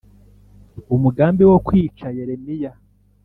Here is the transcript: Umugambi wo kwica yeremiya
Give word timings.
Umugambi 0.95 1.43
wo 1.49 1.57
kwica 1.65 2.05
yeremiya 2.17 2.71